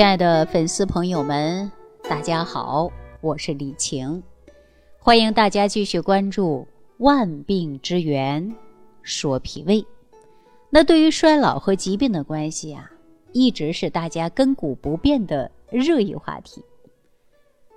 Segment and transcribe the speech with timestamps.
[0.00, 1.70] 亲爱的粉丝朋友们，
[2.08, 4.22] 大家好，我是李晴，
[4.98, 6.66] 欢迎大家继续关注
[7.04, 8.56] 《万病之源
[9.02, 9.82] 说脾胃》。
[10.70, 12.90] 那对于衰老和疾病的关系啊，
[13.32, 16.64] 一直是大家亘古不变的热议话题。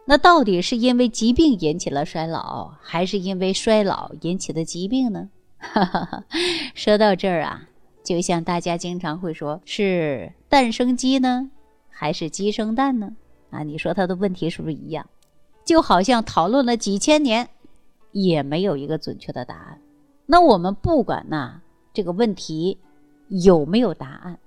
[0.05, 5.29] 那到底是因为疾病引起了衰老，还是因为衰老引起的疾病呢？
[6.73, 7.67] 说到这儿啊，
[8.01, 11.51] 就像大家经常会说，是蛋生鸡呢，
[11.93, 13.15] 还是鸡生蛋呢？
[13.51, 15.07] 啊，你说他的问题是不是一样？
[15.63, 17.47] 就好像讨论了几千年，
[18.11, 19.79] 也没有一个准确的答案。
[20.25, 21.61] 那我们不管呐，
[21.93, 22.77] 这个问题
[23.29, 24.39] 有没有答案，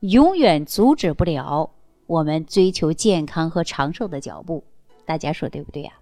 [0.00, 1.70] 永远阻止不了
[2.06, 4.62] 我们追求健康和长寿的脚步。
[5.06, 5.92] 大家说对不对呀？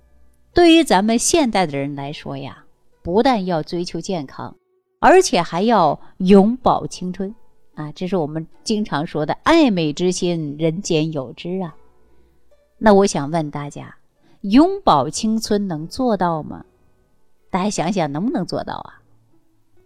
[0.52, 2.64] 对于咱们现代的人来说呀，
[3.02, 4.56] 不但要追求健康，
[4.98, 7.32] 而且还要永葆青春
[7.80, 7.92] 啊！
[7.94, 11.74] 这是我们经常说的“爱美之心，人间有之”啊。
[12.78, 13.96] 那我想问大家，
[14.42, 16.64] 永葆青春能做到吗？
[17.50, 19.00] 大家想想能不能做到啊？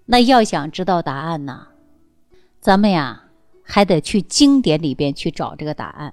[0.06, 1.68] 那要想知道答案呢，
[2.60, 3.24] 咱们呀
[3.62, 6.12] 还得去经典里边去找这个答案。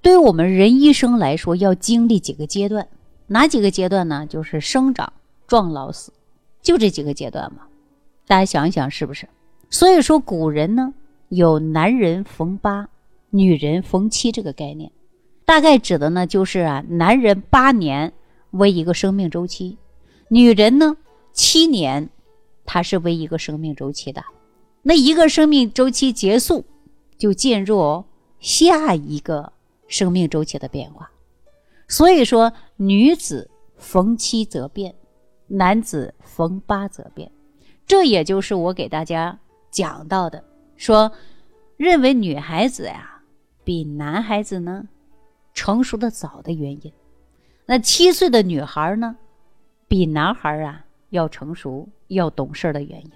[0.00, 2.88] 对于我们人一生来说，要经历几个阶段，
[3.26, 4.26] 哪几个阶段呢？
[4.26, 5.12] 就是生长、
[5.46, 6.12] 壮、老、死，
[6.62, 7.64] 就这几个阶段嘛。
[8.26, 9.28] 大家想一想，是不是？
[9.72, 10.94] 所以说，古人呢
[11.30, 12.88] 有“男人逢八，
[13.30, 14.92] 女人逢七”这个概念，
[15.44, 18.12] 大概指的呢就是啊，男人八年
[18.52, 19.78] 为一个生命周期，
[20.28, 20.96] 女人呢
[21.32, 22.08] 七年，
[22.64, 24.22] 它是为一个生命周期的。
[24.82, 26.64] 那一个生命周期结束，
[27.18, 28.04] 就进入
[28.38, 29.52] 下一个。
[29.88, 31.10] 生命周期的变化，
[31.86, 34.94] 所以说女子逢七则变，
[35.48, 37.30] 男子逢八则变。
[37.86, 39.38] 这也就是我给大家
[39.72, 40.44] 讲到的，
[40.76, 41.10] 说
[41.76, 43.20] 认为女孩子呀
[43.64, 44.86] 比男孩子呢
[45.52, 46.92] 成熟的早的原因。
[47.66, 49.16] 那七岁的女孩呢
[49.88, 53.10] 比男孩啊要成熟要懂事的原因。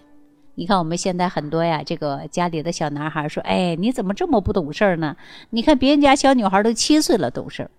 [0.55, 5.15] 你看我们现在很多呀，这个家里的小男孩说：“哎，你怎么这么不懂事呢？
[5.51, 7.71] 你看别人家小女孩都七岁了懂事。”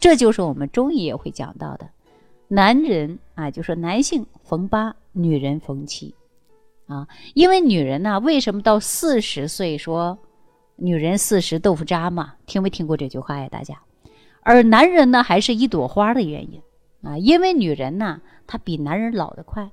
[0.00, 1.88] 这就是我们中医也会讲到的，
[2.48, 6.12] 男人啊，就说男性逢八，女人逢七，
[6.86, 10.18] 啊，因为女人呢，为什么到四十岁说
[10.76, 12.34] 女人四十豆腐渣嘛？
[12.46, 13.48] 听没听过这句话呀？
[13.48, 13.80] 大家，
[14.42, 16.60] 而男人呢，还是一朵花的原因
[17.02, 19.70] 啊，因为女人呢，她比男人老得快。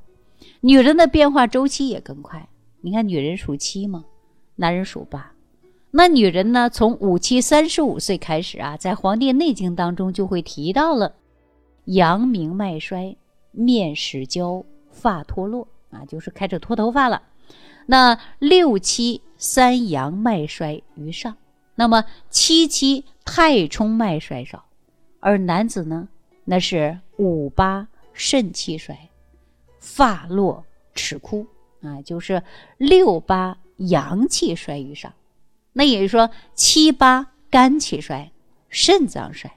[0.62, 2.48] 女人的变化周期也更快。
[2.82, 4.06] 你看，女人属七嘛，
[4.56, 5.34] 男人属八。
[5.92, 11.14] 那女人呢，从五七三十五岁开始啊，在《黄帝内经》当中就会提到了
[11.86, 13.18] 阳明脉衰，
[13.52, 17.22] 面始焦，发脱落啊，就是开始脱头发了。
[17.86, 21.38] 那六七三阳脉衰于上，
[21.76, 24.66] 那么七七太冲脉衰少，
[25.20, 26.08] 而男子呢，
[26.46, 28.98] 那是五八肾气衰。
[29.80, 30.64] 发落
[30.94, 31.48] 齿枯
[31.82, 32.44] 啊，就是
[32.78, 35.12] 六八阳气衰于上，
[35.74, 38.32] 那也就是说七八肝气衰，
[38.70, 39.52] 肾脏衰。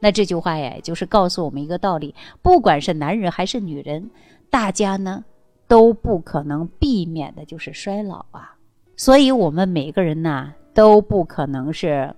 [0.00, 4.10] 那这句话呀，就是告诉我们一个道理：不管是男人还是女人，
[4.48, 5.26] 大家呢
[5.66, 8.56] 都不可能避免的就是衰老啊。
[8.96, 12.14] 所以，我们每个人呢都不可能是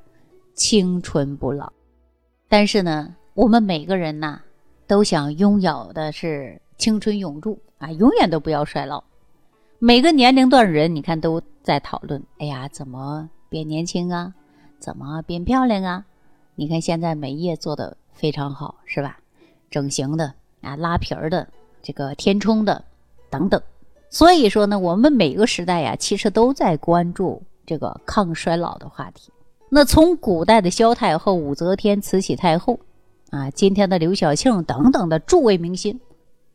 [0.54, 1.72] 青春不老，
[2.48, 4.40] 但是呢，我们每个人呢
[4.86, 6.60] 都想拥有的是。
[6.78, 9.02] 青春永驻啊，永远都不要衰老。
[9.80, 14.32] 每个年龄段人，你看都在讨论：哎呀，怎么变年轻啊？
[14.78, 16.04] 怎么变漂亮啊？
[16.54, 19.18] 你看现在美业做的非常好，是吧？
[19.68, 21.48] 整形的啊，拉皮儿的，
[21.82, 22.84] 这个填充的
[23.30, 23.60] 等等。
[24.10, 29.30] 所以说呢，我们每个时代呀，其实都在关注这个抗衰老的话题。
[29.70, 32.80] 那从古代的萧太后、武则天、慈禧太后
[33.30, 36.00] 啊，今天的刘晓庆等等的诸位明星。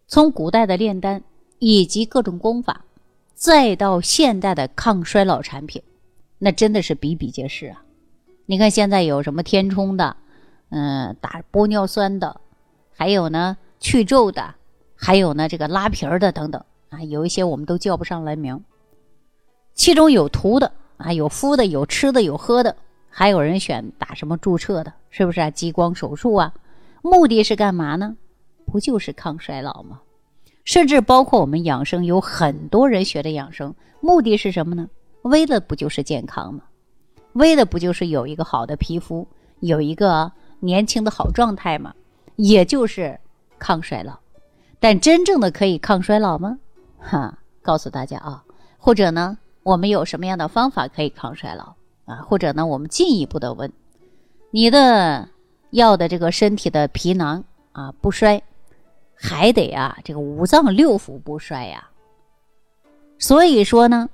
[0.07, 1.23] 从古代的炼丹
[1.59, 2.85] 以及各种功法，
[3.35, 5.81] 再到现代的抗衰老产品，
[6.40, 7.84] 那真的是比比皆是啊！
[8.45, 10.17] 你看现在有什么填充的，
[10.70, 12.41] 嗯，打玻尿酸的，
[12.96, 14.55] 还有呢去皱的，
[15.05, 18.64] 还有呢这个拉皮儿的等等啊，有一些我们都叫不上来名。
[19.73, 22.73] 其中有涂的啊，有敷的，有吃的，有喝的，
[23.09, 25.50] 还有人选打什么注射的，是不是啊？
[25.50, 26.53] 激光手术啊，
[27.02, 28.16] 目的是干嘛呢？
[28.66, 30.00] 不就是抗衰老吗？
[30.64, 34.88] 甚至包括我们养生，有很多人学的养生，目的是什么呢？
[35.23, 36.61] 为了不就是健康吗？
[37.34, 39.28] 为了不就是有一个好的皮肤，
[39.59, 41.94] 有一个年轻的好状态吗？
[42.38, 43.20] 也就是
[43.59, 44.17] 抗衰老。
[44.84, 46.59] 但真正的可以抗衰老吗？
[47.00, 48.44] 哈，告诉大家啊，
[48.78, 52.18] 或者呢，我们有什么样的方法可以抗衰老啊？
[52.18, 53.72] 或者呢，我们进一步的问，
[54.52, 55.30] 你的
[55.70, 58.44] 要的这个身体的皮囊啊不衰，
[59.16, 61.88] 还得啊这个五脏六腑不衰呀。
[63.18, 64.09] 所以说呢，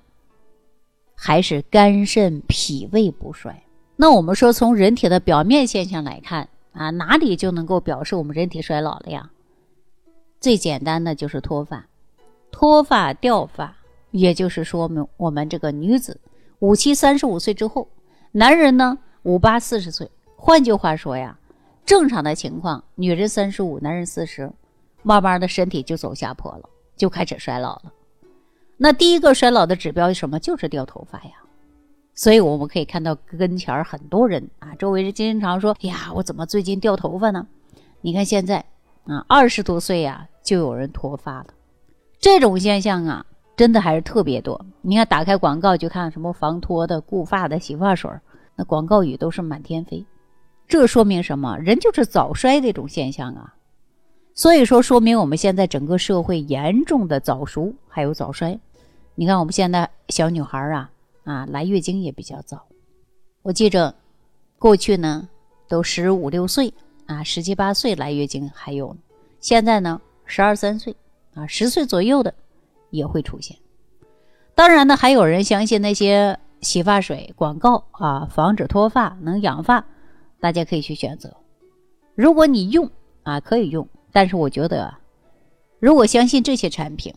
[1.16, 3.63] 还是肝肾脾胃不衰。
[3.95, 9.31] 那我们说从人体的表面现象来看啊，哪里就能够表示我们人体衰老了呀？
[10.39, 11.86] 最简单的就是脱发，
[12.51, 13.75] 脱发掉发，
[14.12, 16.19] 也就是说明我们这个女子
[16.59, 17.88] 五七三十五岁之后，
[18.31, 20.09] 男人呢五八四十岁。
[20.36, 21.38] 换句话说呀，
[21.86, 24.50] 正常的情况，女人三十五，男人四十，
[25.03, 27.92] 慢慢的身体就走下坡了，就开始衰老了。
[28.77, 30.39] 那第一个衰老的指标是什么？
[30.39, 31.31] 就是掉头发呀。
[32.15, 37.47] 所以我们可以看到跟前很多人啊，周围人经常说：“呀，我怎么最近掉头发呢？”
[38.01, 38.63] 你看现在
[39.09, 41.47] 啊，二十多岁呀，就有人脱发了。
[42.19, 43.25] 这种现象啊，
[43.57, 44.63] 真的还是特别多。
[44.81, 48.11] 你看，打开广告就看什么防脱的、固发的洗发水，
[48.56, 50.06] 那广告语都是满天飞。
[50.67, 51.57] 这说明什么？
[51.57, 53.56] 人就是早衰的一种现象啊，
[54.35, 58.59] 所以说说明我们现在整个社会严重的早熟还有早衰。
[59.15, 60.91] 你看我们现在小女孩啊
[61.23, 62.67] 啊来月经也比较早。
[63.41, 63.95] 我记着
[64.59, 65.27] 过去呢
[65.67, 66.71] 都十五六岁
[67.09, 68.95] 啊十七八岁来月经还有，
[69.41, 70.95] 现在呢十二三岁
[71.33, 72.31] 啊十岁左右的
[72.91, 73.57] 也会出现。
[74.53, 79.83] 当然呢还有人相信那些洗发水广告啊，防止脱发能养发。
[80.39, 81.35] 大家可以去选择，
[82.15, 82.89] 如果你用
[83.23, 83.85] 啊，可以用。
[84.13, 84.95] 但是我觉得，
[85.79, 87.13] 如果相信这些产品，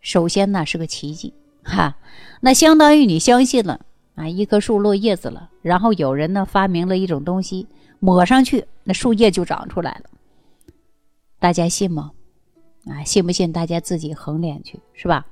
[0.00, 1.96] 首先呢是个奇迹哈，
[2.40, 3.80] 那相当于你相信了
[4.14, 7.66] 啊，一棵树落叶子了，然后有人呢发明了一种东西，
[8.04, 10.10] 抹上去那树叶就长出来了。
[11.38, 12.10] 大家信吗？
[12.86, 13.50] 啊，信不信？
[13.50, 15.24] 大家自己衡量去，是吧？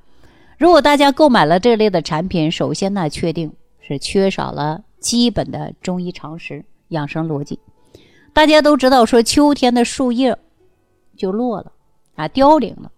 [0.56, 6.64] 如果大家购买了这类的产品，首先呢确定是缺少了基本的中医常识。
[6.88, 7.58] 养生逻辑，
[8.32, 10.38] 大家都知道，说秋天的树叶
[11.14, 11.72] 就落了
[12.14, 12.90] 啊，凋零了。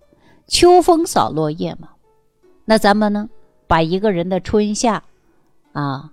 [0.47, 1.89] 秋风扫落叶嘛，
[2.65, 3.29] 那咱们呢，
[3.67, 5.03] 把一个人的春夏
[5.73, 6.13] 啊，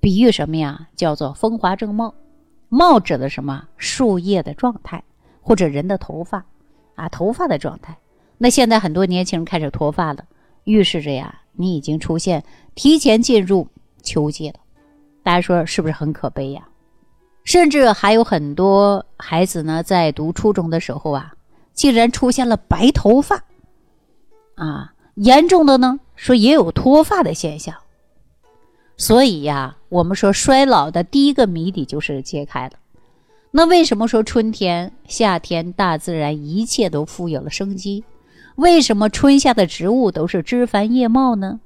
[0.00, 0.88] 比喻什么呀？
[0.94, 2.14] 叫做风华正茂。
[2.74, 3.68] 冒指的什么？
[3.76, 5.04] 树叶的状态，
[5.40, 6.44] 或者人的头发
[6.96, 7.96] 啊，头发的状态。
[8.36, 10.24] 那现在很多年轻人开始脱发了，
[10.64, 12.42] 预示着呀，你已经出现
[12.74, 13.68] 提前进入
[14.02, 14.56] 秋季了。
[15.22, 16.66] 大家说是不是很可悲呀？
[17.44, 21.32] 甚至还有很多孩子呢，在读初中的时候啊，
[21.72, 23.44] 竟然出现了白头发，
[24.56, 27.76] 啊，严重的呢，说也有脱发的现象。
[28.96, 32.72] 所以呀，我们说衰老的第一个谜底就是揭开了。
[33.50, 38.04] 那为什么说春天、夏天大自然一切都富有了生机？
[38.56, 41.60] 为什么春夏的植物都是枝繁叶茂呢？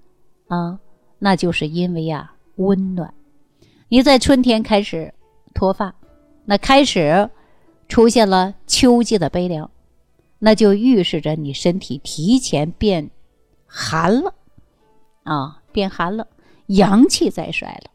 [0.48, 0.78] 啊，
[1.19, 3.12] 那就是因为呀，温暖。
[3.88, 5.12] 你在春天开始。
[5.54, 5.92] 脱发，
[6.44, 7.28] 那开始
[7.88, 9.69] 出现了秋季的悲凉，
[10.38, 13.10] 那就预示着你身体提前变
[13.66, 14.32] 寒了
[15.24, 16.28] 啊，变寒了，
[16.69, 17.91] 阳气在衰了。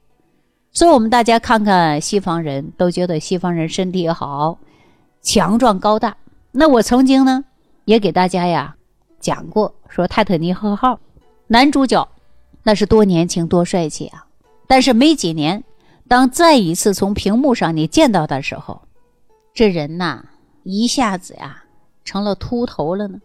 [0.71, 4.59] 所以，我们大家看看西方人都觉得西方人身体好、
[5.21, 6.15] 强壮高大。
[6.51, 7.43] 那我曾经呢
[7.85, 8.75] 也给大家呀
[9.19, 10.99] 讲过，说泰坦尼克号
[11.47, 12.07] 男主角
[12.63, 14.25] 那是多年轻、多帅气啊，
[14.67, 15.63] 但是没几年。
[16.07, 18.81] 当再一次从屏幕上你见到的时候，
[19.53, 20.25] 这人呐
[20.63, 21.63] 一下子呀
[22.03, 23.19] 成了秃头了呢，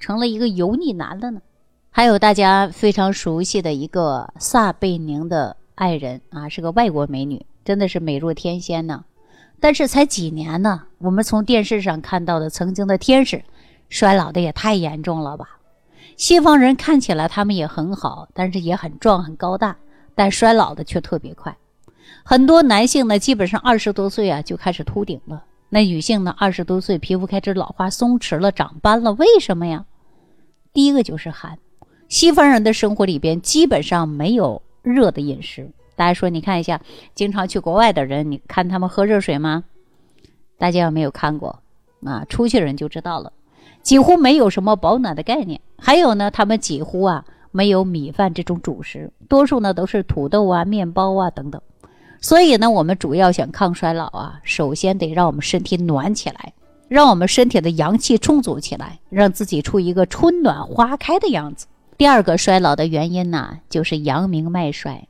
[0.00, 1.40] 成了一个油腻男了呢。
[1.94, 9.04] 还有大家非常熟悉的一个撒贝宁的爱人啊，是个外国美女，真的是美若天仙呢。
[9.60, 13.44] 但是才几年呢，我们从电视上看到的曾经的天使，
[13.90, 15.58] 衰老的也太严重了吧？
[16.16, 19.76] 西方人看起来他们也很好，但是也很壮很高大，
[20.14, 21.54] 但衰老的却特别快。
[22.24, 25.44] 很多男性呢，基本上二十多岁啊就开始秃顶了。
[25.68, 29.12] 那女性呢，二十多岁皮肤开始老化、松弛了、长斑了。
[29.12, 29.84] 为什么呀？
[30.72, 31.58] 第一个就是寒。
[32.12, 35.70] 西方人的生活里边基本上没有热的饮食。
[35.96, 36.78] 大家说，你看一下，
[37.14, 39.64] 经常去国外的人，你看他们喝热水吗？
[40.58, 41.62] 大家有没有看过？
[42.04, 43.32] 啊，出去人就知道了，
[43.80, 45.58] 几乎没有什么保暖的概念。
[45.78, 51.58] 还有呢，他们几乎啊没有米饭这种主食，多数呢都是土豆啊、面包啊等等。
[52.20, 56.52] 所以呢，我们主要想抗衰老啊，首先得让我们身体暖起来，
[56.88, 61.66] 让我们身体的阳气充足起来，让自己出一个春暖花开的样子。
[62.02, 65.06] 第二个衰老的原因呢，就是阳明脉衰。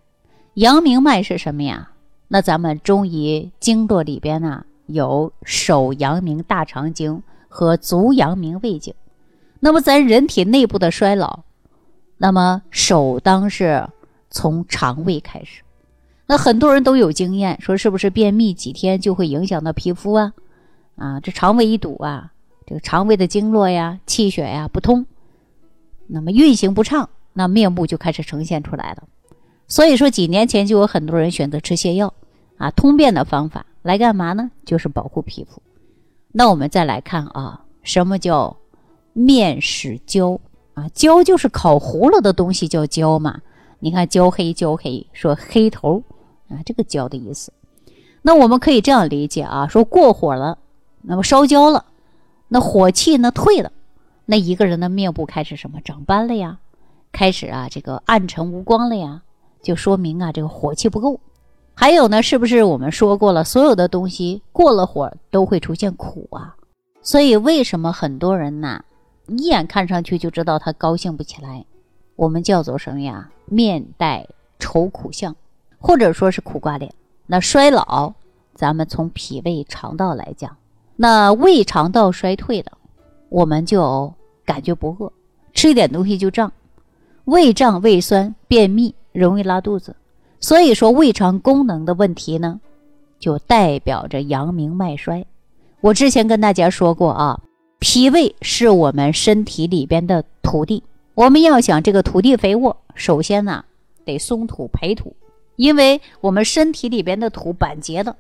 [0.53, 1.93] 阳明脉是什么呀？
[2.29, 8.93] 那咱们中医经络里边呢，有手阳明大肠经和足阳明胃经。
[9.59, 11.45] 那么咱人体内部的衰老，
[12.19, 13.89] 那么首当是
[14.29, 15.63] 从肠胃开始。
[16.27, 20.35] 那很多人都有经验，说是不是便秘几天就会影响到皮肤啊？
[20.97, 22.33] 啊，这肠胃一堵啊，
[22.67, 25.07] 这个肠胃的经络呀、气血呀不通，
[26.15, 29.05] 那么运行不畅，那面部就开始呈现出来了。
[29.67, 32.13] 所以说，几年前就有很多人选择吃泻药
[32.59, 34.51] 啊，通便的方法来干嘛呢？
[34.67, 35.63] 就是保护皮肤。
[36.33, 38.59] 那我们再来看啊，什么叫
[39.15, 40.39] 面使焦
[40.75, 40.91] 啊？
[40.93, 43.41] 焦就是烤糊了的东西叫焦嘛。
[43.79, 46.03] 你看焦黑焦黑，说黑头
[46.49, 47.53] 啊，这个焦的意思。
[48.21, 50.59] 那我们可以这样理解啊，说过火了，
[51.01, 51.87] 那么烧焦了，
[52.49, 53.73] 那火气呢退了，
[54.33, 56.59] 那一个人的面部开始什么长斑了呀？
[57.13, 59.21] 开始啊这个暗沉无光了呀，
[59.61, 61.21] 就说明啊这个火气不够。
[61.75, 63.45] 还有呢，是不是我们说过了？
[63.45, 66.57] 所有的东西过了火都会出现苦啊，
[67.03, 68.83] 所以为什么很多人呐，
[69.27, 71.67] 一眼看上去就知道他高兴不起来？
[72.17, 73.29] 我们叫做什么呀？
[73.45, 74.27] 面带
[74.59, 75.37] 愁苦相，
[75.79, 76.91] 或者说是苦瓜脸。
[77.27, 78.15] 那衰老，
[78.55, 80.57] 咱们从脾胃肠道来讲，
[80.97, 82.73] 那胃肠道衰退了，
[83.29, 85.13] 我们就感觉不饿，
[85.53, 86.53] 吃一点东西就胀，
[87.25, 89.95] 胃胀胃酸，便秘，容易拉肚子。
[90.41, 92.61] 所以说，胃肠功能的问题呢，
[93.19, 95.25] 就代表着阳明脉衰。
[95.81, 97.41] 我之前跟大家说过啊，
[97.79, 100.83] 脾胃是我们身体里边的土地，
[101.15, 103.65] 我们要想这个土地肥沃，首先呢
[104.05, 105.15] 得松土培土，
[105.57, 108.17] 因为我们身体里边的土板结了，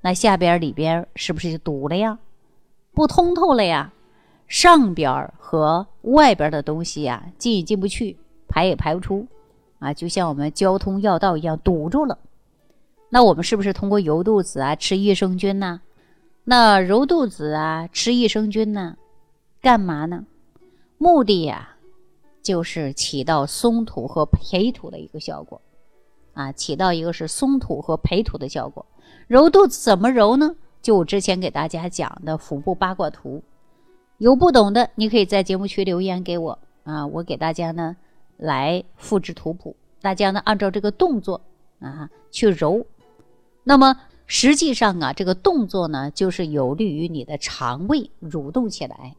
[0.00, 2.18] 那下边里边是不是就堵了呀？
[2.92, 3.92] 不通透了呀？
[4.52, 9.26] 上边和外边的东西呀，进也进不去，排也排不出。
[9.78, 12.18] 啊，就像我们交通要道一样堵住了，
[13.08, 15.80] 那我们是不是通过揉肚子啊、吃益生菌呢？
[16.44, 18.98] 那揉肚子啊、吃益生菌呢，
[19.62, 20.26] 干嘛呢？
[20.98, 21.76] 目的呀，
[22.42, 25.62] 就是起到松土和培土的一个效果，
[26.34, 28.84] 啊，起到一个是松土和培土的效果。
[29.28, 30.54] 揉肚子怎么揉呢？
[30.82, 33.42] 就我之前给大家讲的腹部八卦图，
[34.22, 37.96] 有不懂的，你可以在节目区留言给我啊，我给大家呢。
[38.36, 41.40] 来复制图谱，大家呢按照这个动作
[41.80, 42.86] 啊去揉。
[43.64, 49.16] 那么实际上啊，这个动作呢就是有利于你的肠胃蠕动起来，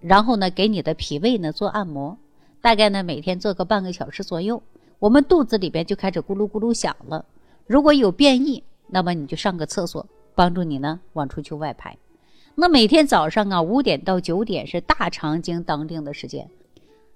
[0.00, 2.16] 然后呢给你的脾胃呢做按摩。
[2.62, 4.62] 大概呢每天做个半个小时左右，
[4.98, 7.26] 我们肚子里边就开始咕噜咕噜响了。
[7.66, 11.98] 如果有便意，那么你就上个厕所，帮助你呢往出去外排。
[12.60, 16.46] 那每天早上啊五点到九点是大肠经当令的时间。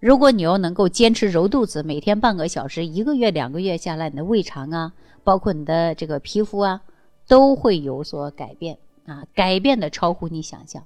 [0.00, 6.80] 如果你要能够坚持揉肚子，每天半个小时，一个月、两个月下来，你的胃肠啊，包括你的这个皮肤啊，
[7.28, 10.82] 都会有所改变啊，改变的超乎你想象。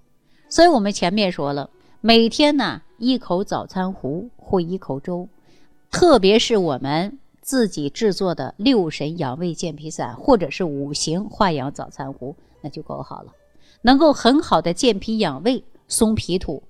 [0.48, 5.28] 所以我们前面说了，每天呢一口早餐糊或一口粥，
[5.92, 13.32] 特别是我们自己制作的六神养胃健脾散，或者是五行化养早餐糊，那就够好了，
[13.82, 16.62] 能够很好的健脾养胃、松脾土。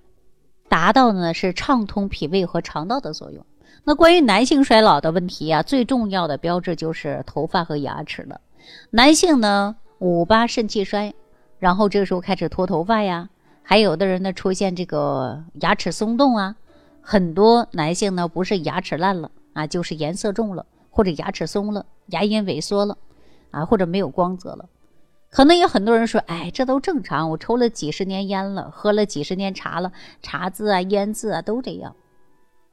[0.69, 3.45] 达到呢是畅通脾胃和肠道的作用。
[3.85, 8.41] 那关于男性衰老的问题啊，最重要的标志就是头发和牙齿了。
[8.91, 11.15] 男性呢五八肾气衰，
[11.59, 13.31] 然后这个时候开始脱头发呀，
[13.63, 16.55] 还有的人呢出现这个牙齿松动啊。
[17.01, 22.99] 很多男性呢不是牙齿烂了啊，就是颜色重了，或者牙齿松了，牙龈萎缩了
[23.51, 24.69] 啊，或者没有光泽了。
[25.31, 27.31] 可能有很多人说：“哎，这都正常。
[27.31, 29.93] 我抽了几十年烟了，喝了几十年茶了，
[30.23, 31.95] 茶渍啊、烟渍啊都这样。”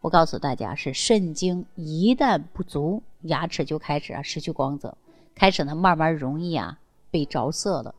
[0.01, 4.97] 我告诉大家，是肾精一旦不足，牙齿就开始啊失去光泽，
[5.33, 6.77] 开始呢慢慢容易啊
[7.11, 7.93] 被着色了，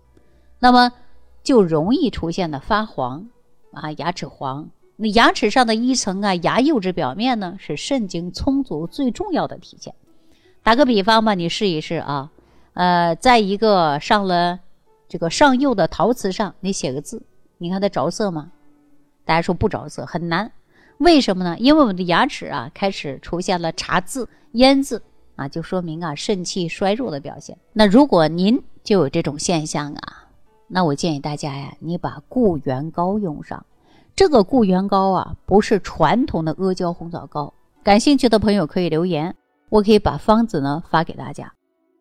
[0.58, 0.92] 那么
[1.42, 3.28] 就容易出现的发黄
[3.72, 4.70] 啊，牙齿黄。
[4.96, 9.94] 那牙齿上的一层啊牙釉质表面呢，是肾精充足最重要的体现。
[10.62, 12.32] 打个比方吧，你试一试啊。
[12.76, 14.60] 呃，在一个上了
[15.08, 17.22] 这个上釉的陶瓷上，你写个字，
[17.56, 18.52] 你看它着色吗？
[19.24, 20.52] 大家说不着色，很难。
[20.98, 21.56] 为什么呢？
[21.58, 25.02] 因为我们的牙齿啊开始出现了茶渍、烟渍
[25.36, 27.56] 啊，就说明啊肾气衰弱的表现。
[27.72, 30.28] 那如果您就有这种现象啊，
[30.68, 33.64] 那我建议大家呀，你把固元膏用上。
[34.14, 37.54] 这个固元膏啊，不是传统的阿胶红枣膏。
[37.82, 39.34] 感兴趣的朋友可以留言，
[39.70, 41.54] 我可以把方子呢发给大家。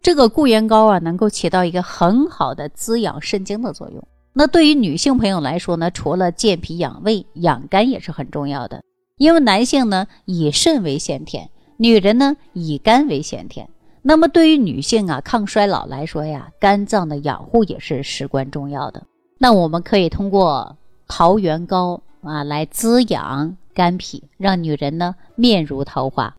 [0.05, 4.07] 这个固元膏啊，能够起到一个很好的滋养肾精的作用。
[4.33, 8.83] 那对于女性朋友来说呢，除了健脾养胃、养肝也是很重要的。
[9.17, 13.67] 因为男性呢以肾为先天，女人呢以肝为先天。
[14.03, 19.01] 那么对于女性啊抗衰老来说呀，肝脏的养护也是至关重要的。
[19.39, 26.35] 那我们可以通过桃源膏啊来滋养肝脾，让女人呢面如桃花。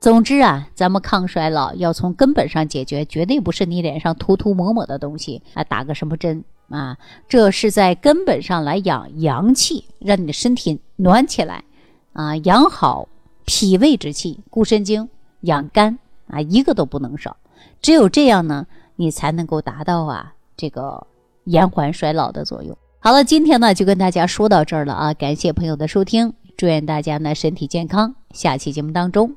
[0.00, 6.96] 总之啊，咱们抗衰老要从根本上解决，绝对不是你脸上涂涂抹抹的东西啊，打个什么针啊，
[7.28, 11.64] 这是在根本上来养阳气，让你的身体暖起来
[12.14, 13.06] 啊，养好
[13.44, 15.06] 脾胃之气，固肾精，
[15.42, 17.36] 养肝啊，一个都不能少。
[17.82, 18.66] 只有这样呢，
[18.96, 21.06] 你才能够达到啊这个
[21.44, 22.74] 延缓衰老的作用。
[23.00, 29.36] 好了，今天呢就跟大家说到这儿了啊，感谢朋友的收听，祝愿大家呢身体健康，下期节目当中。